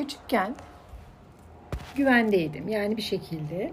küçükken 0.00 0.54
güvendeydim 1.96 2.68
yani 2.68 2.96
bir 2.96 3.02
şekilde. 3.02 3.72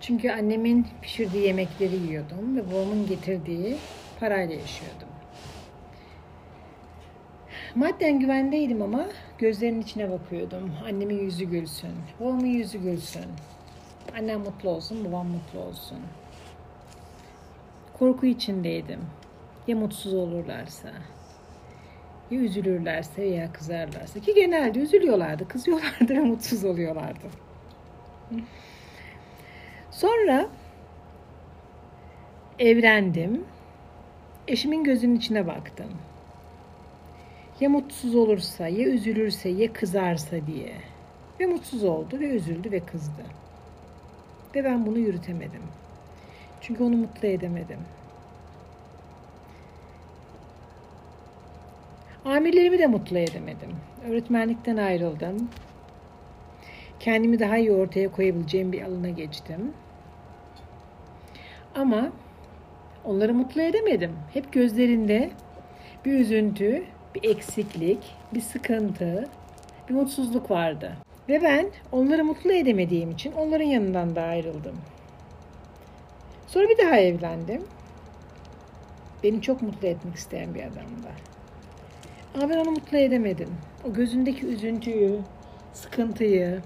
Çünkü 0.00 0.30
annemin 0.30 0.86
pişirdiği 1.02 1.46
yemekleri 1.46 1.96
yiyordum 1.96 2.56
ve 2.56 2.70
babamın 2.70 3.06
getirdiği 3.06 3.76
parayla 4.20 4.54
yaşıyordum. 4.54 5.08
Madden 7.74 8.20
güvendeydim 8.20 8.82
ama 8.82 9.06
gözlerinin 9.38 9.80
içine 9.80 10.10
bakıyordum. 10.10 10.72
Annemin 10.84 11.18
yüzü 11.18 11.44
gülsün, 11.44 11.92
babamın 12.20 12.46
yüzü 12.46 12.78
gülsün. 12.78 13.26
Annem 14.18 14.40
mutlu 14.40 14.70
olsun, 14.70 15.04
babam 15.04 15.26
mutlu 15.26 15.60
olsun. 15.60 15.98
Korku 17.98 18.26
içindeydim. 18.26 19.00
Ya 19.66 19.76
mutsuz 19.76 20.14
olurlarsa, 20.14 20.88
ya 22.30 22.40
üzülürlerse 22.40 23.24
ya 23.24 23.52
kızarlarsa. 23.52 24.20
Ki 24.20 24.34
genelde 24.34 24.78
üzülüyorlardı, 24.78 25.48
kızıyorlardı 25.48 26.08
ve 26.14 26.20
mutsuz 26.20 26.64
oluyorlardı. 26.64 27.26
Sonra 29.90 30.48
evlendim. 32.58 33.44
Eşimin 34.48 34.84
gözünün 34.84 35.16
içine 35.16 35.46
baktım. 35.46 35.90
Ya 37.60 37.68
mutsuz 37.68 38.14
olursa, 38.14 38.68
ya 38.68 38.88
üzülürse, 38.88 39.48
ya 39.48 39.72
kızarsa 39.72 40.46
diye. 40.46 40.72
Ve 41.40 41.46
mutsuz 41.46 41.84
oldu 41.84 42.20
ve 42.20 42.28
üzüldü 42.28 42.72
ve 42.72 42.80
kızdı. 42.80 43.22
Ve 44.54 44.64
ben 44.64 44.86
bunu 44.86 44.98
yürütemedim. 44.98 45.62
Çünkü 46.60 46.84
onu 46.84 46.96
mutlu 46.96 47.28
edemedim. 47.28 47.78
Amirlerimi 52.24 52.78
de 52.78 52.86
mutlu 52.86 53.18
edemedim. 53.18 53.70
Öğretmenlikten 54.08 54.76
ayrıldım. 54.76 55.48
Kendimi 57.00 57.38
daha 57.38 57.58
iyi 57.58 57.72
ortaya 57.72 58.12
koyabileceğim 58.12 58.72
bir 58.72 58.82
alana 58.82 59.08
geçtim. 59.08 59.72
Ama 61.74 62.12
onları 63.04 63.34
mutlu 63.34 63.62
edemedim. 63.62 64.12
Hep 64.32 64.52
gözlerinde 64.52 65.30
bir 66.04 66.12
üzüntü, 66.12 66.84
bir 67.14 67.30
eksiklik, 67.30 67.98
bir 68.34 68.40
sıkıntı, 68.40 69.28
bir 69.88 69.94
mutsuzluk 69.94 70.50
vardı. 70.50 70.96
Ve 71.28 71.42
ben 71.42 71.70
onları 71.92 72.24
mutlu 72.24 72.52
edemediğim 72.52 73.10
için 73.10 73.32
onların 73.32 73.64
yanından 73.64 74.16
da 74.16 74.22
ayrıldım. 74.22 74.76
Sonra 76.46 76.68
bir 76.68 76.78
daha 76.78 76.96
evlendim. 76.96 77.62
Beni 79.22 79.42
çok 79.42 79.62
mutlu 79.62 79.88
etmek 79.88 80.14
isteyen 80.14 80.54
bir 80.54 80.60
adamdı. 80.60 81.29
Ama 82.34 82.50
ben 82.50 82.56
onu 82.56 82.70
mutlu 82.70 82.98
edemedim. 82.98 83.48
O 83.88 83.92
gözündeki 83.92 84.46
üzüntüyü, 84.46 85.18
sıkıntıyı, 85.72 86.60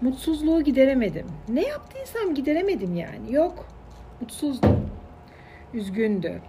mutsuzluğu 0.00 0.62
gideremedim. 0.62 1.26
Ne 1.48 1.62
yaptıysam 1.62 2.34
gideremedim 2.34 2.94
yani. 2.96 3.34
Yok. 3.34 3.66
Mutsuzdu. 4.20 4.66
Üzgündü. 5.74 6.40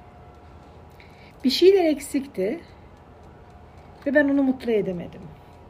Bir 1.43 1.49
şeyler 1.49 1.85
eksikti. 1.85 2.59
Ve 4.05 4.15
ben 4.15 4.29
onu 4.29 4.43
mutlu 4.43 4.71
edemedim. 4.71 5.21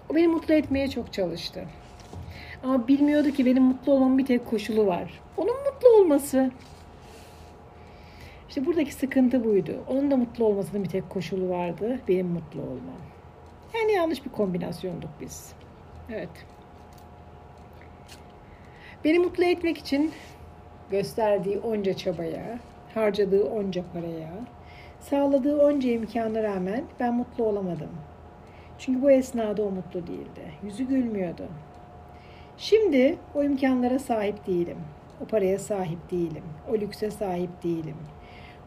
O 0.09 0.15
beni 0.15 0.27
mutlu 0.27 0.53
etmeye 0.53 0.89
çok 0.89 1.13
çalıştı. 1.13 1.63
Ama 2.63 2.87
bilmiyordu 2.87 3.31
ki 3.31 3.45
benim 3.45 3.63
mutlu 3.63 3.91
olmamın 3.91 4.17
bir 4.17 4.25
tek 4.25 4.45
koşulu 4.45 4.87
var. 4.87 5.21
Onun 5.37 5.55
mutlu 5.65 5.89
olması. 5.89 6.51
İşte 8.53 8.65
buradaki 8.65 8.93
sıkıntı 8.93 9.43
buydu. 9.43 9.83
Onun 9.87 10.11
da 10.11 10.17
mutlu 10.17 10.45
olmasının 10.45 10.83
bir 10.83 10.89
tek 10.89 11.09
koşulu 11.09 11.49
vardı. 11.49 11.99
Benim 12.07 12.27
mutlu 12.27 12.61
olmam. 12.61 13.01
Yani 13.75 13.91
yanlış 13.91 14.25
bir 14.25 14.29
kombinasyonduk 14.29 15.09
biz. 15.21 15.53
Evet. 16.09 16.29
Beni 19.03 19.19
mutlu 19.19 19.43
etmek 19.43 19.77
için 19.77 20.11
gösterdiği 20.91 21.59
onca 21.59 21.93
çabaya, 21.93 22.59
harcadığı 22.93 23.43
onca 23.43 23.83
paraya, 23.93 24.33
sağladığı 24.99 25.61
onca 25.61 25.89
imkana 25.89 26.43
rağmen 26.43 26.83
ben 26.99 27.13
mutlu 27.13 27.43
olamadım. 27.43 27.91
Çünkü 28.79 29.01
bu 29.01 29.11
esnada 29.11 29.63
o 29.63 29.71
mutlu 29.71 30.07
değildi. 30.07 30.51
Yüzü 30.63 30.83
gülmüyordu. 30.83 31.47
Şimdi 32.57 33.17
o 33.35 33.43
imkanlara 33.43 33.99
sahip 33.99 34.47
değilim. 34.47 34.77
O 35.21 35.25
paraya 35.25 35.59
sahip 35.59 36.11
değilim. 36.11 36.43
O 36.71 36.73
lükse 36.73 37.11
sahip 37.11 37.63
değilim. 37.63 37.95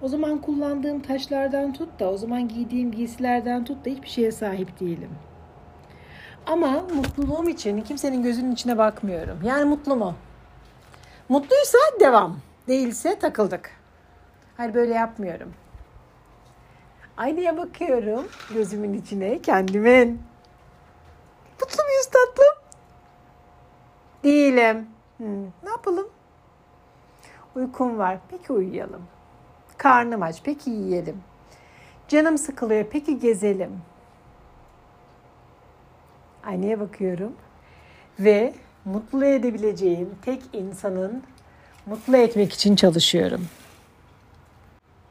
O 0.02 0.08
zaman 0.08 0.38
kullandığım 0.38 1.02
taşlardan 1.02 1.72
tut 1.72 2.00
da, 2.00 2.10
o 2.10 2.16
zaman 2.16 2.48
giydiğim 2.48 2.92
giysilerden 2.92 3.64
tut 3.64 3.84
da 3.84 3.90
hiçbir 3.90 4.08
şeye 4.08 4.32
sahip 4.32 4.80
değilim. 4.80 5.10
Ama 6.46 6.70
mutluluğum 6.94 7.48
için 7.48 7.80
kimsenin 7.80 8.22
gözünün 8.22 8.52
içine 8.52 8.78
bakmıyorum. 8.78 9.38
Yani 9.44 9.64
mutlu 9.64 9.96
mu? 9.96 10.14
Mutluysa 11.28 11.78
devam. 12.00 12.38
Değilse 12.68 13.18
takıldık. 13.18 13.70
Hayır 14.56 14.74
böyle 14.74 14.94
yapmıyorum. 14.94 15.54
Aynaya 17.16 17.56
bakıyorum 17.56 18.28
gözümün 18.54 18.94
içine 18.94 19.42
kendimin. 19.42 20.22
Mutlu 21.60 21.82
muyuz 21.84 22.06
tatlım? 22.06 22.54
Değilim. 24.24 24.86
Hmm, 25.16 25.44
ne 25.44 25.70
yapalım? 25.70 26.08
Uykum 27.56 27.98
var. 27.98 28.18
Peki 28.30 28.52
uyuyalım. 28.52 29.02
Karnım 29.86 30.22
aç. 30.22 30.40
Peki 30.44 30.70
yiyelim. 30.70 31.22
Canım 32.08 32.38
sıkılıyor. 32.38 32.84
Peki 32.90 33.18
gezelim. 33.18 33.80
Aynaya 36.44 36.80
bakıyorum 36.80 37.32
ve 38.20 38.54
mutlu 38.84 39.24
edebileceğim 39.24 40.14
tek 40.22 40.42
insanın 40.52 41.22
mutlu 41.86 42.16
etmek 42.16 42.52
için 42.52 42.76
çalışıyorum. 42.76 43.46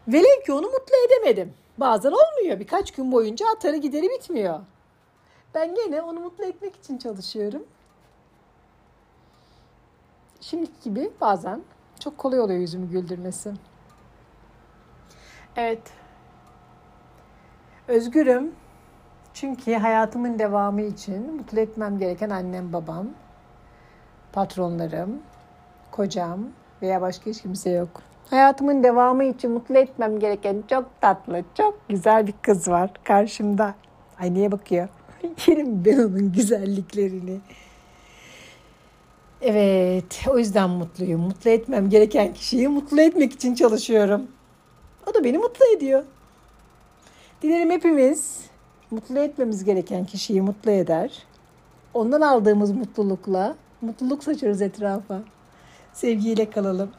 Velev 0.07 0.43
ki 0.45 0.53
onu 0.53 0.67
mutlu 0.67 0.95
edemedim. 1.07 1.53
Bazen 1.77 2.11
olmuyor. 2.11 2.59
Birkaç 2.59 2.91
gün 2.91 3.11
boyunca 3.11 3.45
atarı 3.55 3.77
gideri 3.77 4.09
bitmiyor. 4.09 4.59
Ben 5.53 5.75
gene 5.75 6.01
onu 6.01 6.19
mutlu 6.19 6.45
etmek 6.45 6.75
için 6.75 6.97
çalışıyorum. 6.97 7.63
Şimdiki 10.41 10.83
gibi 10.83 11.11
bazen 11.21 11.61
çok 11.99 12.17
kolay 12.17 12.39
oluyor 12.39 12.59
yüzümü 12.59 12.89
güldürmesi. 12.89 13.53
Evet. 15.57 15.81
Özgürüm. 17.87 18.51
Çünkü 19.33 19.73
hayatımın 19.73 20.39
devamı 20.39 20.81
için 20.81 21.35
mutlu 21.35 21.59
etmem 21.59 21.99
gereken 21.99 22.29
annem, 22.29 22.73
babam, 22.73 23.07
patronlarım, 24.33 25.19
kocam 25.91 26.39
veya 26.81 27.01
başka 27.01 27.29
hiç 27.29 27.41
kimse 27.41 27.69
yok. 27.69 28.01
Hayatımın 28.29 28.83
devamı 28.83 29.23
için 29.23 29.51
mutlu 29.51 29.77
etmem 29.77 30.19
gereken 30.19 30.63
çok 30.69 31.01
tatlı, 31.01 31.43
çok 31.57 31.89
güzel 31.89 32.27
bir 32.27 32.33
kız 32.41 32.67
var 32.67 32.89
karşımda. 33.03 33.75
Ay 34.19 34.33
niye 34.33 34.51
bakıyor? 34.51 34.87
Yerim 35.47 35.85
ben 35.85 35.97
onun 35.97 36.31
güzelliklerini. 36.31 37.39
Evet, 39.41 40.25
o 40.29 40.37
yüzden 40.37 40.69
mutluyum. 40.69 41.21
Mutlu 41.21 41.49
etmem 41.49 41.89
gereken 41.89 42.33
kişiyi 42.33 42.67
mutlu 42.67 43.01
etmek 43.01 43.33
için 43.33 43.55
çalışıyorum. 43.55 44.27
O 45.09 45.13
da 45.13 45.23
beni 45.23 45.37
mutlu 45.37 45.65
ediyor. 45.75 46.03
Dilerim 47.41 47.71
hepimiz 47.71 48.45
mutlu 48.91 49.19
etmemiz 49.19 49.63
gereken 49.63 50.05
kişiyi 50.05 50.41
mutlu 50.41 50.71
eder. 50.71 51.23
Ondan 51.93 52.21
aldığımız 52.21 52.71
mutlulukla 52.71 53.55
mutluluk 53.81 54.23
saçarız 54.23 54.61
etrafa. 54.61 55.21
Sevgiyle 55.93 56.49
kalalım. 56.49 56.89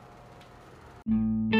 Müzik 1.06 1.55